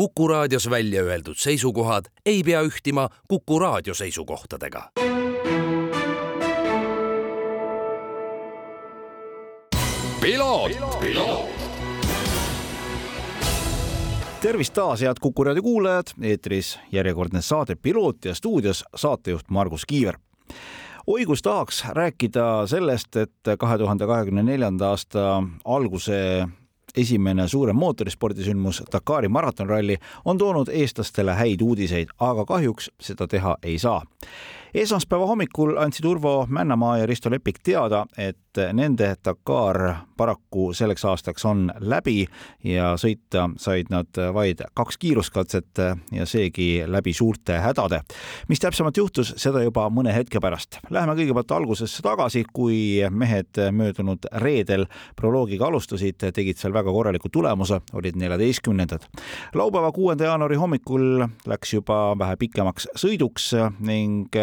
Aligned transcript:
Kuku 0.00 0.28
raadios 0.28 0.70
välja 0.70 1.02
öeldud 1.02 1.36
seisukohad 1.36 2.04
ei 2.26 2.42
pea 2.42 2.62
ühtima 2.62 3.08
Kuku 3.28 3.58
raadio 3.58 3.94
seisukohtadega. 3.94 4.90
tervist 14.40 14.74
taas, 14.74 15.00
head 15.00 15.20
Kuku 15.20 15.44
raadio 15.44 15.62
kuulajad, 15.62 16.06
eetris 16.22 16.78
järjekordne 16.92 17.42
saade 17.42 17.74
Piloot 17.74 18.24
ja 18.24 18.34
stuudios 18.34 18.84
saatejuht 18.96 19.50
Margus 19.50 19.86
Kiiver. 19.86 20.16
Oi 21.06 21.26
kus 21.26 21.42
tahaks 21.42 21.84
rääkida 21.84 22.66
sellest, 22.66 23.16
et 23.16 23.52
kahe 23.58 23.78
tuhande 23.78 24.06
kahekümne 24.06 24.42
neljanda 24.42 24.88
aasta 24.88 25.42
alguse 25.64 26.48
esimene 26.96 27.48
suurem 27.48 27.76
mootorispordisündmus 27.76 28.82
Dakari 28.92 29.28
maratonralli 29.28 29.96
on 30.24 30.38
toonud 30.38 30.68
eestlastele 30.68 31.34
häid 31.34 31.60
uudiseid, 31.60 32.08
aga 32.18 32.44
kahjuks 32.44 32.90
seda 33.00 33.26
teha 33.28 33.56
ei 33.62 33.78
saa 33.78 34.02
esmaspäeva 34.74 35.26
hommikul 35.26 35.76
andsid 35.78 36.04
Urvo 36.04 36.46
Männamaa 36.48 36.98
ja 36.98 37.06
Risto 37.06 37.30
Lepik 37.30 37.58
teada, 37.62 38.06
et 38.18 38.36
nende 38.72 39.14
Dakar 39.24 39.94
paraku 40.16 40.72
selleks 40.74 41.04
aastaks 41.04 41.44
on 41.46 41.68
läbi 41.78 42.24
ja 42.66 42.92
sõita 42.98 43.46
said 43.58 43.90
nad 43.90 44.18
vaid 44.34 44.62
kaks 44.74 44.98
kiiruskatset 45.00 45.80
ja 46.12 46.26
seegi 46.26 46.82
läbi 46.86 47.12
suurte 47.12 47.58
hädade. 47.62 48.00
mis 48.48 48.60
täpsemalt 48.60 48.96
juhtus, 48.96 49.34
seda 49.36 49.62
juba 49.62 49.86
mõne 49.90 50.14
hetke 50.14 50.40
pärast. 50.40 50.78
Läheme 50.90 51.14
kõigepealt 51.14 51.54
algusesse 51.56 52.02
tagasi, 52.02 52.44
kui 52.52 53.00
mehed 53.10 53.60
möödunud 53.72 54.26
reedel 54.42 54.86
proloogiga 55.16 55.66
alustasid, 55.66 56.18
tegid 56.34 56.58
seal 56.58 56.74
väga 56.74 56.92
korraliku 56.92 57.28
tulemuse, 57.28 57.80
olid 57.92 58.16
neljateistkümnendad. 58.16 59.06
laupäeva, 59.54 59.92
kuuenda 59.92 60.24
jaanuari 60.24 60.56
hommikul 60.56 61.26
läks 61.46 61.74
juba 61.74 62.18
vähe 62.18 62.36
pikemaks 62.36 62.88
sõiduks 62.98 63.52
ning 63.80 64.36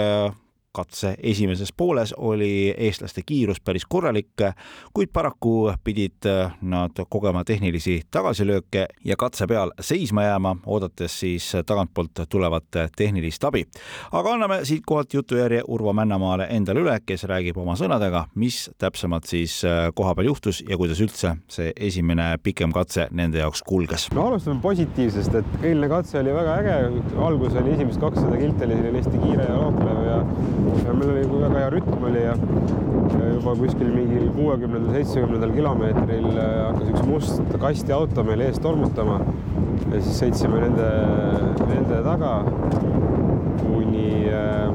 katse 0.72 1.16
esimeses 1.23 1.73
pooles 1.73 2.14
oli 2.18 2.73
eestlaste 2.78 3.22
kiirus 3.26 3.62
päris 3.62 3.86
korralik, 3.90 4.44
kuid 4.94 5.09
paraku 5.14 5.72
pidid 5.84 6.28
nad 6.62 7.02
kogema 7.09 7.44
tehnilisi 7.44 8.02
tagasilööke 8.12 8.86
ja 9.06 9.16
katse 9.18 9.48
peal 9.48 9.72
seisma 9.82 10.28
jääma, 10.28 10.56
oodates 10.66 11.20
siis 11.20 11.50
tagantpoolt 11.66 12.26
tulevat 12.30 12.80
tehnilist 12.98 13.44
abi. 13.44 13.64
aga 14.12 14.34
anname 14.34 14.59
siitkohalt 14.66 15.14
jutujärje 15.14 15.64
Urvo 15.68 15.94
Männamaale 15.94 16.48
endale 16.50 16.84
üle, 16.86 17.00
kes 17.06 17.24
räägib 17.24 17.58
oma 17.58 17.76
sõnadega, 17.76 18.26
mis 18.36 18.70
täpsemalt 18.78 19.26
siis 19.26 19.62
kohapeal 19.96 20.30
juhtus 20.30 20.64
ja 20.70 20.78
kuidas 20.78 21.02
üldse 21.02 21.36
see 21.48 21.74
esimene 21.76 22.36
pikem 22.44 22.72
katse 22.76 23.08
nende 23.12 23.42
jaoks 23.42 23.64
kulges. 23.64 24.09
no 24.14 24.28
alustame 24.28 24.62
positiivsest, 24.62 25.42
et 25.42 25.66
eilne 25.72 25.90
katse 25.90 26.20
oli 26.20 26.34
väga 26.38 26.59
äge, 26.62 26.78
algus 27.18 27.58
oli 27.58 27.74
esimesed 27.74 28.02
kakssada 28.02 28.38
kilti 28.38 28.66
oli 28.66 28.78
selline 28.78 29.02
hästi 29.02 29.26
kiire 29.26 29.50
ja 29.50 29.58
looklev 29.58 30.06
ja 30.06 30.18
ja 30.86 30.94
meil 30.94 31.12
oli 31.14 31.23
väga 31.32 31.52
hea 31.60 31.70
rütm 31.73 32.06
oli 32.10 32.23
ja, 32.23 32.34
ja 33.14 33.30
juba 33.34 33.54
kuskil 33.60 33.90
mingil 33.94 34.28
kuuekümnendal, 34.36 34.94
seitsmekümnendal 34.96 35.54
kilomeetril 35.56 36.28
äh, 36.34 36.52
hakkas 36.68 36.92
üks 36.94 37.08
must 37.08 37.58
kastiauto 37.62 38.26
meil 38.28 38.44
ees 38.48 38.59
tolmutama 38.64 39.20
ja 39.92 40.02
siis 40.02 40.22
sõitsime 40.22 40.62
nende, 40.66 40.90
nende 41.70 42.02
taga 42.06 42.34
kuni, 43.62 44.28
äh, 44.32 44.68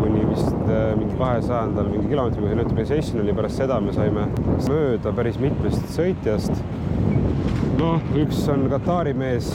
kuni 0.00 0.26
vist 0.30 0.60
äh, 0.66 0.92
mingi 0.98 1.16
kahesajandal 1.20 1.90
mingi 1.92 2.10
kilomeetri 2.10 2.46
peal 2.46 2.60
neutralisation 2.62 3.24
oli, 3.24 3.36
pärast 3.36 3.62
seda 3.62 3.80
me 3.84 3.94
saime 3.96 4.28
mööda 4.68 5.14
päris 5.16 5.40
mitmest 5.42 5.90
sõitjast 5.96 6.62
noh, 7.80 8.02
üks 8.20 8.40
on 8.52 8.66
Katari 8.70 9.12
mees, 9.16 9.48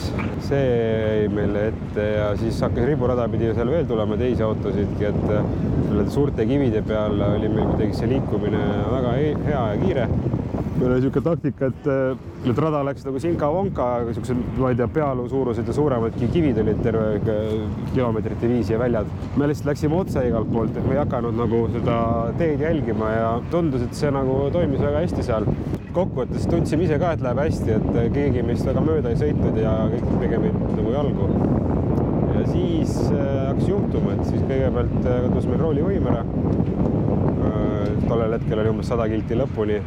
see 0.46 0.62
jäi 0.62 1.26
meile 1.32 1.68
ette 1.70 2.06
ja 2.16 2.30
siis 2.38 2.58
hakkas 2.64 2.88
riburada 2.88 3.26
pidi 3.30 3.52
seal 3.54 3.70
veel 3.70 3.86
tulema 3.88 4.18
teisi 4.18 4.42
autosidki, 4.46 5.10
et 5.10 5.26
nende 5.26 6.08
suurte 6.12 6.46
kivide 6.48 6.82
peal 6.86 7.20
oli 7.28 7.50
meil 7.52 7.70
kuidagi 7.74 7.98
see 8.00 8.10
liikumine 8.10 8.62
väga 8.90 9.14
hea 9.20 9.36
ja 9.52 9.62
kiire. 9.82 10.08
meil 10.76 10.90
oli 10.90 10.98
niisugune 10.98 11.24
taktika, 11.24 11.70
et, 11.70 11.86
et 12.50 12.58
rada 12.60 12.82
läks 12.84 13.06
nagu 13.06 13.22
sinka-vonka, 13.22 13.86
niisugused, 14.08 14.42
ma 14.58 14.72
ei 14.72 14.80
tea, 14.80 14.90
pealuu 14.98 15.28
suurused 15.32 15.70
ja 15.70 15.76
suuremadki 15.78 16.28
kivid 16.34 16.60
olid 16.64 16.82
terve 16.84 17.38
kilomeetrite 17.94 18.50
viisi 18.50 18.74
ja 18.74 18.82
väljad. 18.82 19.08
me 19.36 19.48
lihtsalt 19.48 19.72
läksime 19.72 20.02
otse 20.02 20.26
igalt 20.28 20.52
poolt, 20.52 20.76
et 20.76 20.84
me 20.84 20.98
ei 20.98 21.04
hakanud 21.04 21.38
nagu 21.44 21.64
seda 21.78 21.98
teed 22.42 22.66
jälgima 22.66 23.14
ja 23.14 23.32
tundus, 23.54 23.86
et 23.86 23.94
see 23.96 24.12
nagu 24.12 24.46
toimis 24.52 24.82
väga 24.82 25.06
hästi 25.06 25.30
seal 25.30 25.48
kokkuvõttes 25.96 26.44
tundsime 26.50 26.84
ise 26.84 26.98
ka, 27.00 27.14
et 27.16 27.22
läheb 27.24 27.38
hästi, 27.40 27.76
et 27.78 28.08
keegi 28.12 28.42
meist 28.44 28.66
väga 28.68 28.82
mööda 28.84 29.12
ei 29.12 29.20
sõitnud 29.20 29.56
ja 29.60 29.72
kõik 29.92 30.08
tegime 30.20 30.50
nagu 30.52 30.92
jalgu. 30.92 31.28
ja 32.36 32.42
siis 32.50 32.96
äh, 33.06 33.28
hakkas 33.48 33.68
juhtuma, 33.70 34.16
et 34.16 34.26
siis 34.28 34.42
kõigepealt 34.42 34.96
äh, 35.06 35.22
kadus 35.24 35.46
meil 35.48 35.62
roolivõim 35.62 36.08
ära. 36.10 36.24
Äh, 37.46 37.94
tollel 38.10 38.36
hetkel 38.36 38.60
oli 38.60 38.74
umbes 38.74 38.90
sada 38.92 39.06
kilti 39.08 39.38
lõpuni, 39.40 39.78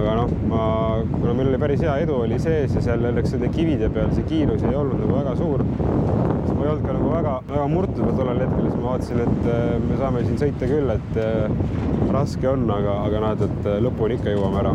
aga 0.00 0.16
noh, 0.18 0.32
ma, 0.50 0.64
kuna 1.12 1.36
meil 1.38 1.52
oli 1.52 1.60
päris 1.62 1.84
hea 1.84 1.94
edu 2.02 2.18
oli 2.24 2.40
sees 2.42 2.74
ja 2.74 2.82
seal 2.82 3.06
õnneks 3.12 3.36
nende 3.36 3.52
kivide 3.54 3.90
peal 3.94 4.10
see 4.16 4.26
kiirus 4.26 4.64
ei 4.66 4.74
olnud 4.78 4.98
nagu 4.98 5.18
väga 5.20 5.36
suur, 5.38 5.62
siis 5.62 6.56
ma 6.56 6.64
ei 6.64 6.72
olnud 6.72 6.86
ka 6.88 6.96
nagu 6.96 7.12
väga, 7.12 7.36
väga 7.52 7.68
murtud 7.76 8.16
tollel 8.18 8.42
hetkel, 8.42 8.66
siis 8.66 8.80
ma 8.80 8.88
vaatasin, 8.88 9.22
et 9.28 9.86
me 9.86 10.00
saame 10.00 10.24
siin 10.26 10.42
sõita 10.42 10.70
küll, 10.72 10.96
et 10.96 12.10
raske 12.12 12.50
on, 12.50 12.66
aga, 12.80 12.98
aga 13.06 13.22
näed, 13.28 13.46
et 13.46 13.70
lõpuni 13.86 14.18
ikka 14.18 14.34
jõuame 14.34 14.64
ära 14.64 14.74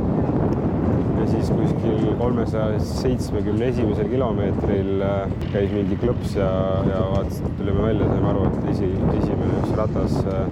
siis 1.32 1.50
kuskil 1.52 2.14
kolmesaja 2.20 2.80
seitsmekümne 2.80 3.68
esimesel 3.72 4.10
kilomeetril 4.12 5.02
äh, 5.04 5.34
käis 5.52 5.72
mingi 5.74 5.98
klõps 6.02 6.36
ja, 6.38 6.50
ja 6.88 7.02
vaatas, 7.12 7.42
tulime 7.58 7.84
välja, 7.84 8.08
saime 8.12 8.30
aru, 8.32 8.46
et 8.50 8.70
esi, 8.74 8.90
esimene 9.18 9.62
üks 9.62 9.74
ratas 9.78 10.18
äh, 10.24 10.46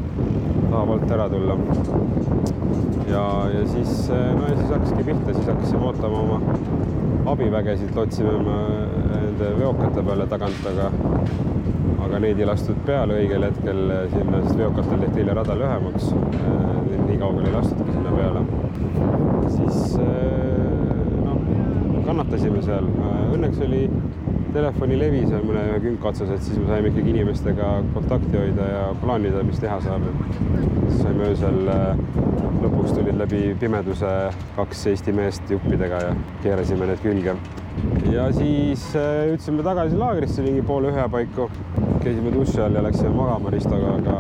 tahab 0.70 0.94
alt 0.96 1.16
ära 1.18 1.30
tulla. 1.32 1.58
ja, 3.12 3.24
ja 3.54 3.64
siis, 3.72 4.10
äh, 4.10 4.28
no 4.36 4.50
ja 4.50 4.58
siis 4.60 4.74
hakkaski 4.74 5.08
pihta, 5.10 5.38
siis 5.38 5.50
hakkasime 5.54 5.90
ootama 5.92 6.24
oma 6.26 6.42
abivägesid, 7.32 7.96
lootsime 7.96 8.36
nende 8.36 9.52
veokate 9.60 10.04
peale 10.06 10.28
tagant, 10.30 10.68
aga 10.74 10.92
aga 12.06 12.20
neid 12.22 12.40
ei 12.40 12.46
lastud 12.46 12.78
peale 12.86 13.16
õigel 13.18 13.48
hetkel 13.48 13.80
sinna, 14.12 14.44
sest 14.44 14.60
veokatel 14.60 15.02
tehti 15.02 15.24
eile 15.24 15.40
rada 15.40 15.56
lühemaks. 15.58 16.12
nii 17.06 17.18
kaugele 17.22 17.50
ei 17.50 17.56
lastudki 17.56 17.96
sinna 17.96 18.14
peale. 18.14 18.46
siis 19.56 19.98
kannatasime 22.06 22.62
seal. 22.66 22.88
Õnneks 23.36 23.62
oli 23.66 23.82
telefonilevi 24.56 25.26
seal 25.28 25.44
mõne 25.46 25.64
ühe 25.70 25.80
künka 25.84 26.12
otsas, 26.12 26.32
et 26.32 26.44
siis 26.46 26.60
me 26.62 26.70
saime 26.70 26.92
ikkagi 26.92 27.12
inimestega 27.12 27.72
kontakti 27.96 28.38
hoida 28.40 28.70
ja 28.70 28.84
plaanida, 29.02 29.44
mis 29.48 29.60
teha 29.60 29.82
saab. 29.84 30.06
siis 30.86 31.02
saime 31.02 31.28
öösel, 31.32 31.60
äh, 31.74 32.00
lõpuks 32.64 32.96
tulid 32.96 33.20
läbi 33.20 33.42
pimeduse 33.60 34.14
kaks 34.56 34.86
Eesti 34.94 35.16
meest 35.16 35.52
juppidega 35.52 36.02
ja 36.06 36.16
keerasime 36.44 36.88
need 36.92 37.04
külge. 37.04 37.36
ja 38.14 38.30
siis 38.38 38.88
äh, 38.96 39.26
jõudsime 39.32 39.66
tagasi 39.68 40.00
laagrisse 40.00 40.46
mingi 40.46 40.62
poole 40.62 40.94
ühe 40.94 41.10
paiku. 41.12 41.50
käisime 42.04 42.32
duši 42.32 42.62
all 42.62 42.76
ja 42.80 42.84
läksime 42.86 43.16
magama 43.18 43.52
Ristoga, 43.52 43.96
aga 44.00 44.18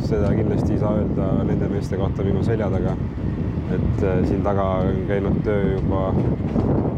seda 0.00 0.32
kindlasti 0.34 0.72
ei 0.74 0.78
saa 0.82 0.96
öelda 0.96 1.32
nende 1.44 1.68
meeste 1.68 1.96
kohta 2.00 2.24
minu 2.26 2.42
selja 2.42 2.70
taga 2.72 2.96
et 3.74 4.02
äh, 4.04 4.20
siin 4.28 4.42
taga 4.44 4.66
on 4.82 5.04
käinud 5.08 5.40
töö 5.46 5.74
juba 5.76 6.08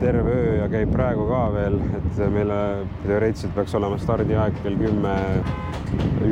terve 0.02 0.34
öö 0.34 0.54
ja 0.58 0.68
käib 0.68 0.90
praegu 0.94 1.26
ka 1.28 1.42
veel, 1.54 1.78
et 1.98 2.20
meile 2.34 2.58
teoreetiliselt 3.04 3.54
peaks 3.54 3.74
olema 3.78 3.98
stardiaeg 4.02 4.56
kell 4.64 4.78
kümme, 4.80 5.14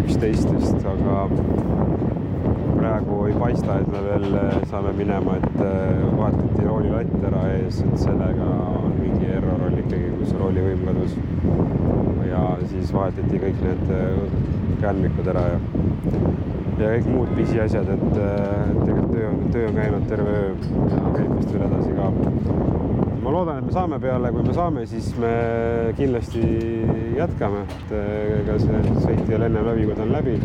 üksteist 0.00 0.50
vist, 0.54 0.86
aga 0.90 1.20
praegu 2.80 3.20
ei 3.28 3.36
paista, 3.38 3.78
et 3.78 3.90
me 3.92 4.02
veel 4.08 4.26
saame 4.72 4.92
minema, 4.98 5.36
et 5.38 5.62
äh, 5.66 6.02
vahetati 6.18 6.66
roolilatt 6.66 7.26
ära 7.30 7.44
ees, 7.58 7.82
et 7.86 8.04
sellega 8.04 8.50
on 8.80 8.96
mingi 8.98 9.30
error 9.36 9.66
oli 9.68 9.84
ikkagi, 9.84 10.12
kus 10.18 10.34
roolivõim 10.40 10.86
kadus. 10.88 11.16
ja 12.30 12.44
siis 12.70 12.92
vahetati 12.94 13.42
kõik 13.44 13.64
need 13.66 13.94
äh, 13.96 14.22
kändmikud 14.80 15.34
ära 15.34 15.46
ja 15.54 15.58
ja 16.80 16.90
kõik 16.94 17.08
muud 17.12 17.32
pisiasjad, 17.36 17.88
et, 17.92 18.04
et 18.16 18.80
tegelikult 18.86 19.12
töö 19.12 19.28
on, 19.28 19.40
töö 19.52 19.68
on 19.68 19.76
käinud 19.76 20.06
terve 20.08 20.36
öö 20.38 20.50
ja 20.88 21.12
käib 21.16 21.32
vist 21.36 21.52
veel 21.54 21.66
edasi 21.66 21.92
ka. 21.98 22.08
ma 23.20 23.34
loodan, 23.34 23.60
et 23.60 23.68
me 23.68 23.74
saame 23.76 24.00
peale, 24.00 24.32
kui 24.32 24.44
me 24.46 24.56
saame, 24.56 24.86
siis 24.88 25.10
me 25.20 25.32
kindlasti 25.98 26.44
jätkame, 27.18 27.66
et 27.76 27.94
ega 28.40 28.58
see 28.62 28.82
sõit 29.04 29.24
ei 29.28 29.36
ole 29.36 29.50
ennem 29.50 29.68
läbi, 29.70 29.88
kui 29.90 29.98
ta 29.98 30.06
on 30.06 30.14
läbi. 30.16 30.38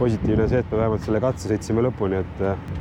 Positiivne 0.00 0.48
see, 0.48 0.62
et 0.62 0.70
me 0.72 0.78
vähemalt 0.80 1.04
selle 1.04 1.20
katse 1.20 1.50
sõitsime 1.50 1.82
lõpuni, 1.84 2.22
et, 2.24 2.38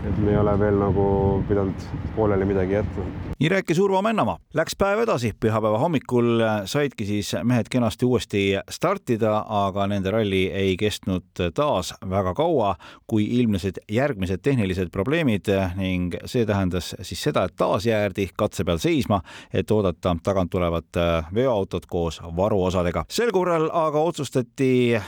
et 0.08 0.20
me 0.24 0.32
ei 0.32 0.38
ole 0.40 0.54
veel 0.60 0.78
nagu 0.80 1.08
pidanud 1.50 1.88
pooleli 2.16 2.48
midagi 2.48 2.78
jätma. 2.78 3.08
nii 3.40 3.50
rääkis 3.52 3.80
Urvo 3.80 4.02
Männamaa. 4.04 4.38
Läks 4.56 4.76
päev 4.80 5.02
edasi, 5.04 5.34
pühapäeva 5.40 5.80
hommikul 5.80 6.44
saidki 6.68 7.06
siis 7.06 7.34
mehed 7.44 7.68
kenasti 7.72 8.06
uuesti 8.06 8.44
startida, 8.72 9.44
aga 9.48 9.88
nende 9.88 10.12
ralli 10.12 10.46
ei 10.48 10.78
kestnud 10.80 11.44
taas 11.56 11.94
väga 12.10 12.34
kaua, 12.36 12.74
kui 13.08 13.28
ilmnesid 13.40 13.82
järgmised 13.92 14.44
tehnilised 14.44 14.92
probleemid 14.92 15.52
ning 15.80 16.16
see 16.26 16.46
tähendas 16.48 16.94
siis 17.02 17.24
seda, 17.28 17.46
et 17.48 17.56
taas 17.60 17.88
jäädi 17.88 18.30
katse 18.38 18.64
peal 18.68 18.80
seisma, 18.80 19.22
et 19.54 19.72
oodata 19.72 20.16
tagant 20.24 20.52
tulevat 20.52 21.02
veoautot 21.36 21.86
koos 21.86 22.22
varuosadega. 22.36 23.06
sel 23.10 23.32
korral 23.36 23.70
aga 23.74 24.00
otsustati 24.00 24.96
äh, 24.96 25.04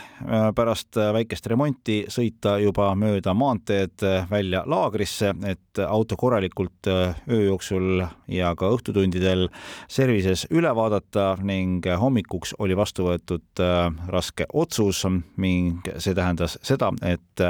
pärast 0.55 0.99
väikest 1.13 1.47
remonti 1.47 2.00
sõita 2.09 2.57
juba 2.61 2.91
mööda 2.95 3.33
maanteed 3.37 4.03
välja 4.29 4.63
laagrisse, 4.65 5.33
et 5.45 5.81
auto 5.87 6.17
korralikult 6.17 6.87
äh, 6.87 7.15
öö 7.29 7.43
jooksul 7.43 8.03
ja 8.27 8.55
ka 8.55 8.69
õhtutundidel 8.73 9.47
servises 9.89 10.45
üle 10.51 10.71
vaadata 10.75 11.35
ning 11.43 11.85
hommikuks 11.85 12.55
oli 12.59 12.75
vastu 12.77 13.07
võetud 13.07 13.61
äh, 13.63 13.87
raske 14.11 14.47
otsus 14.53 15.03
ning 15.37 15.87
see 15.97 16.15
tähendas 16.15 16.57
seda, 16.65 16.91
et 17.01 17.43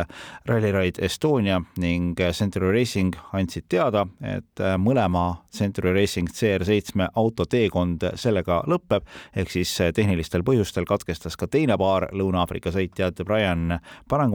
Rally 0.47 0.71
Ride 0.71 1.01
Estonia 1.05 1.61
ning 1.81 2.19
Century 2.31 2.71
Racing 2.71 3.15
andsid 3.33 3.67
teada, 3.69 4.05
et 4.23 4.61
mõlema 4.79 5.41
Century 5.51 5.93
Racing 5.93 6.29
CR7 6.31 7.09
auto 7.15 7.45
teekond 7.49 8.05
sellega 8.15 8.61
lõpeb, 8.69 9.07
ehk 9.35 9.51
siis 9.51 9.73
tehnilistel 9.95 10.45
põhjustel 10.47 10.87
katkestas 10.87 11.37
ka 11.37 11.49
teine 11.51 11.77
paar 11.81 12.07
Lõuna-Aafrika 12.15 12.71
sõitjad 12.73 13.19
Brian 13.27 13.79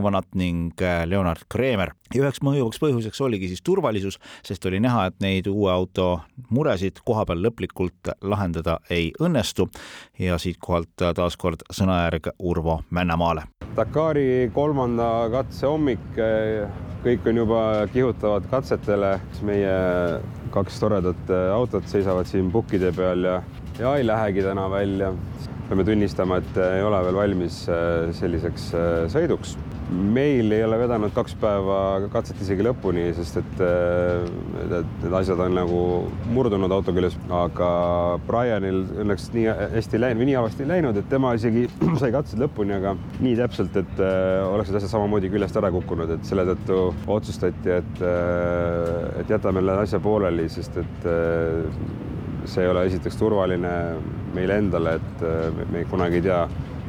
Parangvanat 0.07 0.35
ning 0.35 0.71
Leonard 1.05 1.43
Kreemer. 1.49 1.91
ja 2.15 2.21
üheks 2.23 2.39
mõjuvaks 2.39 2.79
põhjuseks 2.79 3.19
oligi 3.25 3.49
siis 3.51 3.59
turvalisus, 3.59 4.15
sest 4.47 4.63
oli 4.65 4.79
näha, 4.79 5.09
et 5.09 5.17
neid 5.19 5.49
uue 5.51 5.67
auto 5.67 6.21
muresid 6.49 7.01
koha 7.03 7.25
peal 7.27 7.41
lõplikult 7.43 8.13
lahendada 8.23 8.77
ei 8.89 9.09
õnnestu 9.19 9.67
ja 10.19 10.37
siitkohalt 10.39 10.95
taaskord 11.19 11.67
sõnajärg 11.67 12.31
Urvo 12.39 12.79
Männamaale. 12.89 13.43
Dakari 13.75 14.47
kolmanda 14.55 15.27
katse 15.33 15.67
hommik, 15.67 16.07
kõik 17.03 17.27
on 17.27 17.43
juba 17.43 17.61
kihutavad 17.91 18.47
katsetele, 18.47 19.17
meie 19.43 19.77
kaks 20.55 20.79
toredat 20.79 21.35
autot 21.51 21.91
seisavad 21.91 22.31
siin 22.31 22.53
pukkide 22.55 22.95
peal 22.95 23.27
ja, 23.27 23.41
ja 23.81 23.97
ei 23.99 24.07
lähegi 24.07 24.47
täna 24.47 24.69
välja. 24.71 25.11
peame 25.67 25.83
tunnistama, 25.83 26.37
et 26.37 26.57
ei 26.63 26.83
ole 26.83 27.03
veel 27.03 27.15
valmis 27.19 27.65
selliseks 28.15 28.71
sõiduks 29.11 29.57
meil 29.91 30.51
ei 30.51 30.63
ole 30.65 30.77
vedanud 30.81 31.13
kaks 31.15 31.35
päeva 31.39 31.77
katset 32.11 32.41
isegi 32.43 32.65
lõpuni, 32.65 33.05
sest 33.15 33.39
et 33.39 33.61
need 33.61 35.15
asjad 35.19 35.39
on 35.45 35.55
nagu 35.55 35.81
murdunud 36.33 36.71
auto 36.75 36.93
küljes, 36.95 37.15
aga 37.33 37.69
Brianil 38.27 38.83
õnneks 39.03 39.29
nii 39.35 39.47
hästi 39.77 40.01
läinud 40.01 40.21
või 40.21 40.29
nii 40.31 40.37
halvasti 40.39 40.67
läinud, 40.67 40.99
et 40.99 41.09
tema 41.11 41.33
isegi 41.37 41.67
sai 42.01 42.11
katsed 42.15 42.41
lõpuni, 42.43 42.75
aga 42.79 42.95
nii 43.23 43.37
täpselt, 43.39 43.79
et 43.79 44.03
oleks 44.03 44.71
need 44.71 44.81
asjad 44.81 44.93
samamoodi 44.97 45.31
küljest 45.33 45.59
ära 45.61 45.71
kukkunud, 45.75 46.11
et 46.17 46.27
selle 46.27 46.47
tõttu 46.51 46.81
otsustati, 47.17 47.77
et, 47.79 48.03
et 49.21 49.35
jätame 49.35 49.63
selle 49.63 49.79
asja 49.85 50.03
pooleli, 50.03 50.49
sest 50.51 50.79
et 50.83 51.11
see 52.47 52.63
ei 52.63 52.71
ole 52.71 52.85
esiteks 52.87 53.17
turvaline 53.19 53.73
meile 54.35 54.59
endale, 54.61 54.97
et 54.99 55.23
me 55.71 55.83
kunagi 55.89 56.21
ei 56.21 56.27
tea 56.29 56.41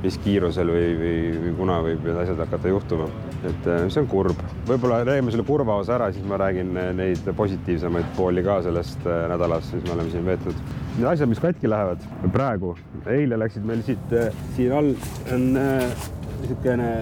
mis 0.02 0.18
kiirusel 0.22 0.70
või, 0.70 0.90
või, 0.98 1.14
või 1.42 1.54
kuna 1.58 1.78
võib 1.82 2.04
need 2.06 2.18
asjad 2.22 2.42
hakata 2.44 2.70
juhtuma. 2.70 3.08
et 3.48 3.66
see 3.90 4.00
on 4.02 4.08
kurb, 4.10 4.42
võib-olla 4.66 5.00
räägime 5.06 5.32
selle 5.34 5.46
kurva 5.46 5.78
osa 5.82 5.96
ära, 5.96 6.10
siis 6.14 6.26
ma 6.26 6.38
räägin 6.40 6.72
neid 6.98 7.30
positiivsemaid 7.38 8.12
pooli 8.16 8.42
ka 8.46 8.60
sellest 8.66 9.06
nädalast, 9.06 9.74
mis 9.74 9.86
me 9.86 9.94
oleme 9.96 10.14
siin 10.14 10.26
veetnud. 10.26 10.62
Need 10.98 11.08
asjad, 11.12 11.30
mis 11.30 11.42
katki 11.42 11.70
lähevad 11.70 12.06
praegu, 12.34 12.74
eile 13.06 13.38
läksid 13.38 13.66
meil 13.66 13.82
siit, 13.86 14.14
siin 14.56 14.74
all 14.74 14.94
on 15.34 15.50
niisugune 15.54 16.92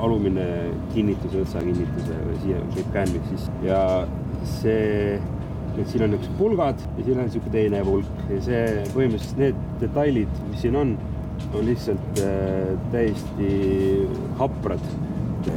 alumine 0.00 0.46
kinnitus, 0.94 1.34
õõtsakinnitus 1.36 2.08
või 2.08 2.38
siia 2.44 2.62
käib 2.76 2.88
käändlik 2.94 3.28
siis 3.32 3.48
ja 3.66 3.80
see 4.48 5.20
et 5.78 5.88
siin 5.88 6.04
on 6.04 6.12
niisugused 6.12 6.36
pulgad 6.38 6.82
ja 6.98 7.04
siin 7.04 7.18
on 7.18 7.28
niisugune 7.28 7.54
teine 7.54 7.82
pulk 7.86 8.22
ja 8.30 8.40
see 8.44 8.62
põhimõtteliselt 8.94 9.40
need 9.40 9.64
detailid, 9.82 10.40
mis 10.50 10.64
siin 10.64 10.78
on 10.80 10.94
on 11.54 11.66
lihtsalt 11.66 12.20
äh, 12.22 12.74
täiesti 12.92 14.08
haprad. 14.38 14.84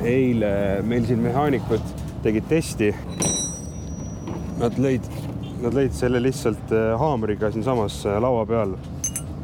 eile 0.08 0.82
meil 0.88 1.04
siin 1.06 1.20
mehaanikud 1.20 1.84
tegid 2.24 2.46
testi. 2.48 2.94
Nad 4.62 4.78
lõid, 4.80 5.08
nad 5.64 5.76
lõid 5.76 5.96
selle 5.98 6.22
lihtsalt 6.24 6.72
äh, 6.72 6.94
haamriga 7.00 7.52
siinsamas 7.52 8.00
äh, 8.08 8.20
laua 8.24 8.46
peal, 8.48 8.78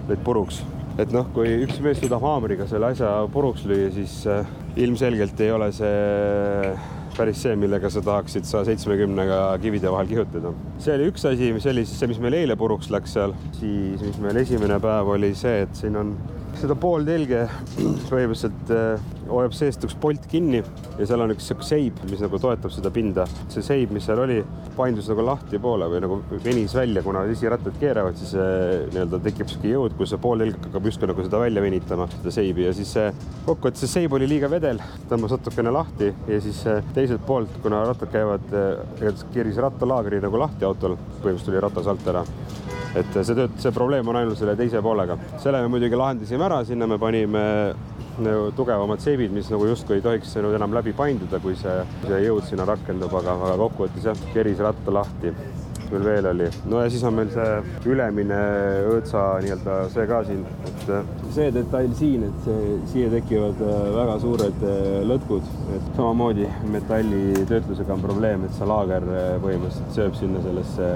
lõid 0.07 0.23
puruks. 0.23 0.61
et 0.99 1.11
noh, 1.15 1.27
kui 1.35 1.61
üks 1.63 1.79
mees 1.83 1.99
suudab 2.01 2.23
haamriga 2.23 2.67
selle 2.67 2.91
asja 2.91 3.11
puruks 3.31 3.63
lüüa, 3.67 3.91
siis 3.95 4.23
ilmselgelt 4.75 5.39
ei 5.39 5.51
ole 5.55 5.69
see 5.75 6.73
päris 7.19 7.43
see, 7.43 7.55
millega 7.59 7.91
sa 7.91 8.03
tahaksid 8.05 8.47
saja 8.47 8.69
seitsmekümnega 8.71 9.39
kivide 9.63 9.91
vahel 9.91 10.09
kihutada. 10.09 10.53
see 10.79 10.95
oli 10.95 11.09
üks 11.11 11.25
asi, 11.27 11.53
mis 11.55 11.67
oli 11.69 11.85
siis 11.85 11.99
see, 12.01 12.11
mis 12.11 12.21
meil 12.23 12.39
eile 12.39 12.55
puruks 12.59 12.91
läks 12.93 13.15
seal, 13.17 13.35
siis 13.59 14.01
mis 14.05 14.19
meil 14.23 14.39
esimene 14.43 14.79
päev 14.83 15.15
oli 15.15 15.33
see, 15.37 15.63
et 15.67 15.75
siin 15.75 15.99
on 15.99 16.15
seda 16.59 16.75
pooltelge 16.79 17.45
põhimõtteliselt 18.09 18.71
hoiab 19.29 19.53
seest 19.55 19.83
üks 19.85 19.95
polt 20.01 20.25
kinni 20.29 20.59
ja 20.61 21.07
seal 21.07 21.21
on 21.23 21.33
üks 21.33 21.47
sihuke 21.49 21.65
seib, 21.65 21.99
mis 22.09 22.21
nagu 22.23 22.39
toetab 22.41 22.73
seda 22.73 22.91
pinda. 22.93 23.25
see 23.53 23.63
seib, 23.65 23.93
mis 23.95 24.07
seal 24.09 24.19
oli, 24.23 24.39
paindus 24.77 25.09
nagu 25.11 25.25
lahti 25.25 25.59
poole 25.61 25.87
või 25.91 26.01
nagu 26.03 26.19
venis 26.43 26.73
välja, 26.75 27.03
kuna 27.05 27.23
esirattad 27.31 27.77
keeravad, 27.81 28.17
siis 28.19 28.33
nii-öelda 28.35 29.21
tekib 29.27 29.51
sihuke 29.51 29.73
jõud, 29.73 29.95
kus 29.99 30.13
see 30.13 30.21
pooltelg 30.21 30.57
hakkab 30.65 30.89
justkui 30.89 31.11
nagu 31.11 31.27
seda 31.27 31.43
välja 31.43 31.63
venitama, 31.63 32.09
seda 32.17 32.33
seibi 32.39 32.67
ja 32.67 32.73
siis 32.75 32.95
kokkuvõttes 33.45 33.85
see 33.85 33.95
seib 33.99 34.17
oli 34.17 34.27
liiga 34.29 34.51
vedel, 34.51 34.81
tõmbas 35.11 35.37
natukene 35.37 35.73
lahti 35.75 36.11
ja 36.27 36.41
siis 36.43 36.63
teiselt 36.97 37.23
poolt, 37.29 37.61
kuna 37.63 37.85
rattad 37.87 38.11
käivad, 38.13 38.51
keeris 39.33 39.61
rattalaagri 39.61 40.21
nagu 40.25 40.41
lahti 40.41 40.67
autol, 40.67 40.97
põhimõtteliselt 41.19 41.51
tuli 41.51 41.65
ratas 41.69 41.89
alt 41.91 42.13
ära 42.13 42.25
et 42.97 43.13
see 43.13 43.37
tööt-, 43.37 43.59
see 43.61 43.75
probleem 43.75 44.07
on 44.09 44.19
ainult 44.19 44.39
selle 44.39 44.55
teise 44.59 44.81
poolega. 44.85 45.17
selle 45.41 45.61
me 45.63 45.71
muidugi 45.75 45.99
lahendasime 45.99 46.47
ära, 46.49 46.63
sinna 46.65 46.87
me 46.89 46.97
panime 47.01 47.45
tugevamad 48.55 48.99
seibid, 48.99 49.31
mis 49.31 49.47
nagu 49.51 49.69
justkui 49.69 49.99
ei 49.99 50.03
tohiks 50.03 50.35
nagu 50.41 50.51
enam 50.57 50.73
läbi 50.75 50.91
painduda, 50.95 51.39
kui 51.39 51.55
see, 51.59 51.77
see 52.03 52.19
jõud 52.25 52.43
sinna 52.47 52.65
rakendub, 52.67 53.13
aga, 53.21 53.37
aga 53.37 53.55
kokkuvõttes 53.61 54.09
jah, 54.09 54.27
keris 54.33 54.59
ratta 54.63 54.93
lahti. 54.93 55.33
meil 55.89 56.03
veel 56.05 56.25
oli, 56.29 56.47
no 56.69 56.83
ja 56.83 56.89
siis 56.93 57.01
on 57.07 57.15
meil 57.17 57.31
see 57.33 57.53
ülemine 57.89 58.35
õõtsa 58.91 59.23
nii-öelda 59.41 59.77
see 59.89 60.03
ka 60.11 60.19
siin, 60.27 60.43
et 60.69 60.83
see 61.33 61.47
detail 61.55 61.95
siin, 61.97 62.27
et 62.27 62.43
see, 62.45 62.75
siia 62.91 63.09
tekivad 63.15 63.63
väga 63.95 64.19
suured 64.21 64.61
lõtkud, 65.09 65.49
et 65.79 65.89
samamoodi 65.95 66.45
metallitöötlusega 66.75 67.97
on 67.97 68.05
probleem, 68.05 68.45
et 68.45 68.53
see 68.59 68.69
laager 68.69 69.09
põhimõtteliselt 69.41 69.97
sööb 69.97 70.21
sinna 70.21 70.45
sellesse 70.45 70.93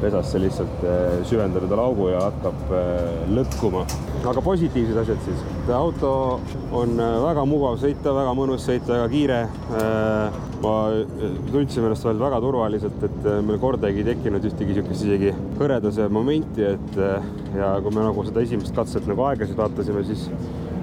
pesasse 0.00 0.40
lihtsalt 0.42 0.84
süvendab 1.28 1.66
endale 1.66 1.84
augu 1.84 2.08
ja 2.12 2.22
hakkab 2.28 2.74
lõtkuma. 3.36 3.84
aga 4.30 4.44
positiivsed 4.44 5.00
asjad 5.02 5.20
siis. 5.26 5.42
auto 5.74 6.12
on 6.76 6.96
väga 6.98 7.44
mugav 7.48 7.78
sõita, 7.82 8.14
väga 8.16 8.34
mõnus 8.38 8.66
sõita, 8.68 8.94
väga 8.96 9.08
kiire. 9.12 9.40
ma 10.60 10.74
tundsin 11.52 11.84
ennast 11.84 12.04
veel 12.04 12.18
väga 12.20 12.40
turvaliselt, 12.44 13.04
et 13.08 13.28
meil 13.46 13.60
kordagi 13.62 14.02
ei 14.02 14.08
tekkinud 14.10 14.44
ühtegi 14.44 14.74
niisugust 14.74 15.06
isegi 15.06 15.32
hõreduse 15.60 16.08
momenti, 16.12 16.66
et 16.74 16.98
ja 17.56 17.76
kui 17.80 17.94
me 17.94 18.04
nagu 18.04 18.26
seda 18.26 18.44
esimest 18.44 18.76
katset 18.76 19.08
nagu 19.08 19.24
aegasid 19.30 19.56
vaatasime, 19.56 20.04
siis 20.08 20.28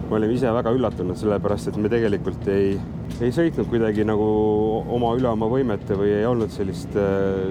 me 0.08 0.16
olime 0.16 0.36
ise 0.38 0.52
väga 0.56 0.72
üllatunud, 0.76 1.18
sellepärast 1.20 1.72
et 1.72 1.78
me 1.82 1.90
tegelikult 1.92 2.46
ei, 2.52 2.76
ei 3.20 3.32
sõitnud 3.36 3.68
kuidagi 3.72 4.06
nagu 4.08 4.28
oma 4.96 5.12
üle 5.20 5.30
oma 5.30 5.50
võimete 5.52 5.98
või 6.00 6.14
ei 6.16 6.28
olnud 6.28 6.54
sellist 6.54 6.96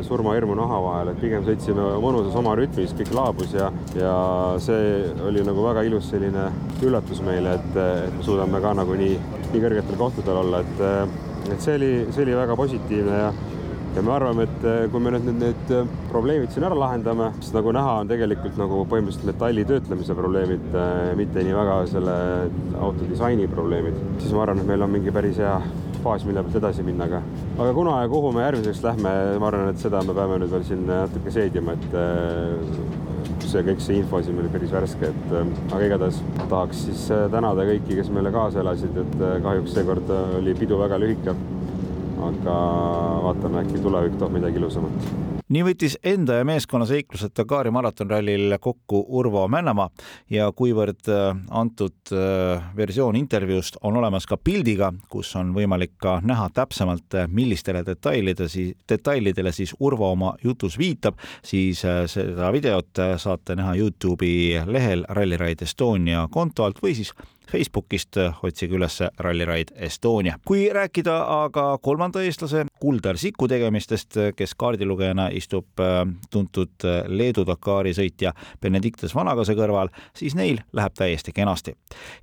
surmahirmu 0.07 0.57
naha 0.59 0.79
vahel, 0.85 1.11
et 1.13 1.21
pigem 1.21 1.45
sõitsime 1.47 1.89
mõnusas 2.03 2.37
oma 2.41 2.55
rütmis, 2.59 2.95
kõik 2.97 3.13
laabus 3.17 3.53
ja, 3.57 3.69
ja 3.99 4.15
see 4.63 5.05
oli 5.27 5.45
nagu 5.47 5.67
väga 5.69 5.85
ilus 5.89 6.09
selline 6.13 6.49
üllatus 6.87 7.21
meile, 7.27 7.59
et, 7.61 7.77
et 8.07 8.17
me 8.17 8.25
suudame 8.25 8.63
ka 8.65 8.73
nagu 8.81 8.97
nii, 9.03 9.19
nii 9.53 9.67
kõrgetel 9.67 10.01
kohtadel 10.01 10.41
olla, 10.45 10.65
et, 10.65 11.53
et 11.53 11.61
see 11.61 11.77
oli, 11.77 11.93
see 12.11 12.25
oli 12.25 12.41
väga 12.41 12.57
positiivne 12.59 13.21
ja 13.21 13.31
ja 13.97 14.03
me 14.05 14.13
arvame, 14.13 14.45
et 14.45 14.91
kui 14.93 15.01
me 15.01 15.13
nüüd 15.15 15.25
need, 15.31 15.41
need 15.41 15.95
probleemid 16.11 16.53
siin 16.53 16.67
ära 16.69 16.77
lahendame, 16.77 17.31
siis 17.41 17.55
nagu 17.57 17.73
näha, 17.73 17.95
on 18.03 18.11
tegelikult 18.11 18.59
nagu 18.61 18.83
põhimõtteliselt 18.91 19.31
metalli 19.31 19.65
töötlemise 19.69 20.17
probleemid, 20.19 20.77
mitte 21.17 21.45
nii 21.47 21.57
väga 21.57 21.79
selle 21.91 22.17
auto 22.77 23.09
disaini 23.09 23.49
probleemid, 23.49 23.97
siis 24.21 24.37
ma 24.37 24.45
arvan, 24.45 24.61
et 24.61 24.69
meil 24.69 24.85
on 24.85 24.93
mingi 24.93 25.15
päris 25.17 25.41
hea 25.41 25.57
faas, 26.05 26.27
mille 26.29 26.45
pealt 26.45 26.61
edasi 26.61 26.85
minna, 26.87 27.09
aga 27.09 27.23
aga 27.57 27.73
kuna 27.75 27.97
ja 28.03 28.13
kuhu 28.13 28.35
me 28.37 28.45
järgmiseks 28.45 28.85
lähme, 28.85 29.17
ma 29.41 29.51
arvan, 29.51 29.73
et 29.73 29.81
seda 29.83 30.05
me 30.05 30.15
peame 30.21 30.39
nüüd 30.43 30.53
veel 30.53 30.69
siin 30.69 30.85
natuke 30.91 31.33
seedima, 31.35 31.75
et 31.75 33.47
see 33.47 33.65
kõik 33.65 33.81
see 33.83 34.01
info 34.03 34.21
siin 34.23 34.39
oli 34.43 34.53
päris 34.53 34.77
värske, 34.77 35.09
et 35.09 35.35
aga 35.41 35.83
igatahes 35.89 36.21
tahaks 36.51 36.87
siis 36.91 37.09
tänada 37.33 37.65
kõiki, 37.67 37.97
kes 37.97 38.13
meile 38.13 38.35
kaasa 38.35 38.61
elasid, 38.61 38.97
et 39.03 39.21
kahjuks 39.47 39.77
seekord 39.79 40.17
oli 40.43 40.55
pidu 40.59 40.85
väga 40.85 41.01
lühike. 41.01 41.35
Aga 42.41 42.59
vaatame, 43.27 43.65
äkki 43.65 43.83
tulevik 43.83 44.21
toob 44.21 44.37
midagi 44.37 44.61
ilusamat. 44.61 45.09
Nii 45.47 45.63
võttis 45.63 45.95
enda 46.03 46.41
ja 46.41 46.45
meeskonna 46.47 46.89
seiklused 46.91 47.31
Dakari 47.39 47.71
maratonrallil 47.71 48.57
kokku 48.59 48.99
Urvo 49.15 49.45
Männamaa 49.47 49.93
ja 50.35 50.49
kuivõrd 50.51 51.07
äh, 51.07 51.39
antud 51.55 52.11
äh, 52.11 52.65
versioon 52.75 53.15
intervjuust 53.15 53.79
on 53.87 53.95
olemas 54.01 54.27
ka 54.27 54.41
pildiga, 54.43 54.91
kus 55.09 55.31
on 55.39 55.53
võimalik 55.55 55.95
ka 56.03 56.17
näha 56.27 56.49
täpsemalt, 56.51 57.15
äh, 57.15 57.31
millistele 57.31 57.85
detailide 57.87 58.49
siis, 58.51 58.75
detailidele 58.91 59.55
siis 59.55 59.77
Urvo 59.79 60.11
oma 60.17 60.33
jutus 60.43 60.81
viitab, 60.83 61.15
siis 61.47 61.85
seda 62.11 62.51
videot 62.51 62.99
saate 63.23 63.55
näha 63.55 63.77
Youtube'i 63.79 64.65
lehel 64.67 65.07
Rally 65.15 65.39
Ride 65.39 65.63
Estonia 65.63 66.27
konto 66.27 66.67
alt 66.67 66.83
või 66.83 66.99
siis 66.99 67.15
Facebookist 67.51 68.19
otsige 68.43 68.77
üles 68.77 68.99
Rally 69.19 69.45
Ride 69.45 69.75
Estonia. 69.87 70.39
kui 70.45 70.69
rääkida 70.73 71.17
aga 71.45 71.79
kolmanda 71.83 72.23
eestlase 72.23 72.65
Kuldar 72.81 73.19
Siku 73.19 73.49
tegemistest, 73.49 74.19
kes 74.37 74.55
kaardilugejana 74.55 75.29
istub 75.33 75.81
äh, 75.81 76.03
tuntud 76.31 76.87
Leedu 77.09 77.47
Dakari 77.47 77.95
sõitja 77.97 78.33
Benedictus 78.63 79.15
Vanagase 79.15 79.55
kõrval, 79.57 79.91
siis 80.17 80.35
neil 80.35 80.61
läheb 80.73 80.95
täiesti 80.99 81.33
kenasti. 81.33 81.77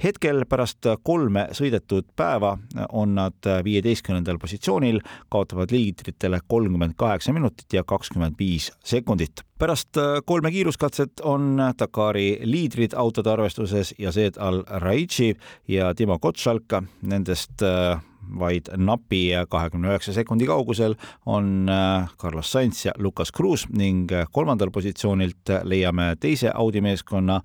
hetkel 0.03 0.45
pärast 0.49 0.87
kolme 1.03 1.47
sõidetud 1.51 2.05
päeva 2.15 2.57
on 2.91 3.15
nad 3.15 3.49
viieteistkümnendal 3.63 4.37
positsioonil, 4.39 5.01
kaotavad 5.29 5.71
liidritele 5.71 6.39
kolmkümmend 6.47 6.93
kaheksa 6.97 7.33
minutit 7.33 7.73
ja 7.73 7.83
kakskümmend 7.83 8.35
viis 8.39 8.71
sekundit 8.83 9.43
pärast 9.63 9.97
äh, 9.97 10.19
kolme 10.25 10.51
kiiruskatset 10.51 11.21
on 11.23 11.55
Dakari 11.79 12.39
liidrid 12.43 12.91
autode 12.99 13.31
arvestuses 13.31 13.93
Yazed 13.99 14.35
Al-Raichi 14.37 15.35
ja 15.67 15.93
Timo 15.95 16.19
Kotšalka. 16.19 16.81
Nendest 17.01 17.61
äh, 17.63 18.01
vaid 18.39 18.69
napi 18.77 19.31
kahekümne 19.49 19.91
üheksa 19.91 20.13
sekundi 20.13 20.45
kaugusel 20.49 20.95
on 21.25 21.69
äh, 21.69 22.09
Carlos 22.21 22.51
Sainz 22.51 22.85
ja 22.85 22.91
Lucas 22.97 23.31
Cruz 23.31 23.65
ning 23.69 24.11
äh, 24.11 24.25
kolmandal 24.31 24.71
positsioonilt 24.71 25.51
leiame 25.63 26.15
teise 26.19 26.51
Audi 26.55 26.81
meeskonna 26.81 27.41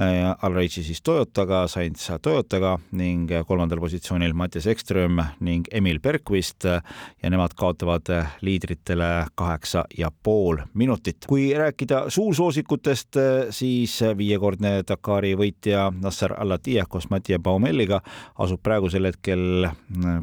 äh, 0.00 0.34
Alreichi 0.42 0.82
siis 0.82 1.02
Toyotaga, 1.02 1.66
Sainz 1.68 2.08
Toyotaga 2.22 2.78
ning 2.92 3.30
kolmandal 3.46 3.80
positsioonil 3.80 4.34
Mattias 4.34 4.66
Ekström 4.66 5.20
ning 5.40 5.68
Emil 5.72 6.00
Bergvist 6.00 6.64
ja 6.64 7.30
nemad 7.30 7.54
kaotavad 7.56 8.08
liidritele 8.40 9.26
kaheksa 9.34 9.84
ja 9.98 10.10
pool 10.22 10.58
minutit. 10.74 11.26
kui 11.28 11.52
rääkida 11.54 12.04
suursoosikutest, 12.10 13.16
siis 13.50 14.00
viiekordne 14.16 14.82
Dakari 14.88 15.34
võitja 15.38 15.90
Nasser 16.02 16.34
Al-Attiyah 16.38 16.88
koos 16.88 17.08
Mattia 17.10 17.38
Baumelliga 17.38 18.00
asub 18.38 18.62
praegusel 18.62 19.06
hetkel 19.10 19.68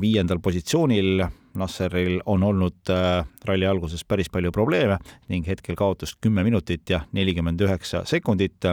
viiendal 0.01 0.39
positsioonil 0.43 1.27
Nasseril 1.57 2.19
on 2.25 2.43
olnud 2.43 2.89
äh, 2.93 3.25
ralli 3.45 3.65
alguses 3.67 4.03
päris 4.05 4.29
palju 4.29 4.51
probleeme 4.53 4.99
ning 5.31 5.47
hetkel 5.47 5.75
kaotust 5.79 6.19
kümme 6.21 6.43
minutit 6.45 6.89
ja 6.89 7.01
nelikümmend 7.11 7.61
üheksa 7.61 8.03
sekundit. 8.05 8.65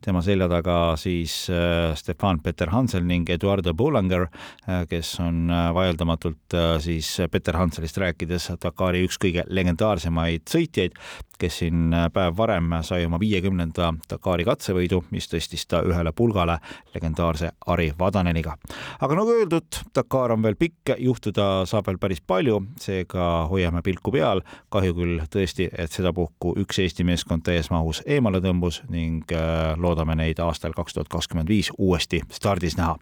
tema 0.00 0.22
selja 0.22 0.48
taga 0.48 0.96
siis 0.96 1.50
äh, 1.50 1.94
Stefan 1.96 2.40
Peter 2.40 2.70
Hansel 2.70 3.04
ning 3.04 3.28
Eduardo 3.30 3.74
Boulanger, 3.74 4.28
äh, 4.68 4.86
kes 4.88 5.14
on 5.20 5.52
vaieldamatult 5.74 6.56
siis 6.80 7.16
Peter 7.30 7.56
Hanselist 7.56 7.98
rääkides 7.98 8.50
Dakari 8.62 9.04
üks 9.06 9.18
kõige 9.20 9.44
legendaarsemaid 9.48 10.48
sõitjaid, 10.48 10.96
kes 11.42 11.58
siin 11.62 11.94
päev 12.14 12.36
varem 12.38 12.70
sai 12.86 13.06
oma 13.06 13.18
viiekümnenda 13.20 13.92
Dakari 14.10 14.44
katsevõidu, 14.46 15.02
mis 15.10 15.26
tõstis 15.30 15.64
ta 15.68 15.82
ühele 15.86 16.12
pulgale 16.14 16.58
legendaarse 16.94 17.50
Ari 17.66 17.90
Vadaneniga. 17.98 18.54
aga 19.00 19.18
nagu 19.18 19.34
öeldud, 19.34 19.80
Dakar 19.94 20.32
on 20.32 20.42
veel 20.42 20.56
pikk, 20.58 20.94
juhtuda 20.98 21.66
saab 21.66 21.86
veel 21.86 21.98
päris 21.98 22.20
palju, 22.20 22.60
seega 22.80 23.46
hoiame 23.50 23.82
pilku 23.82 24.12
peal. 24.12 24.42
kahju 24.70 24.94
küll 24.94 25.20
tõesti, 25.30 25.68
et 25.72 25.90
sedapuhku 25.90 26.54
üks 26.62 26.78
Eesti 26.82 27.04
meeskond 27.04 27.42
täies 27.42 27.70
mahus 27.70 28.02
eemale 28.06 28.40
tõmbus 28.40 28.82
ning 28.88 29.32
äh, 29.32 29.74
loodame 29.76 30.14
neid 30.14 30.40
aastal 30.40 30.72
kaks 30.76 30.94
tuhat 30.94 31.08
kakskümmend 31.08 31.48
viis 31.48 31.72
uuesti 31.78 32.22
stardis 32.30 32.76
näha. 32.76 32.96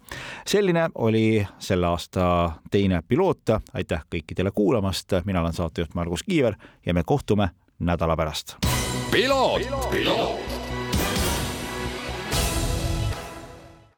selline 0.46 0.88
oli 0.94 1.46
selle 1.58 1.86
aasta 1.86 2.52
teine 2.70 3.02
piloot. 3.08 3.50
aitäh 3.74 4.04
kõikidele 4.14 4.50
kuulamast, 4.54 5.12
mina 5.24 5.40
olen 5.40 5.52
saatejuht 5.52 5.94
Margus 5.94 6.22
Kiiver 6.22 6.54
ja 6.86 6.94
me 6.94 7.02
kohtume 7.04 7.50
nädala 7.80 8.16
pärast. 8.16 8.56
piloot, 9.10 9.90
piloot.. 9.90 10.49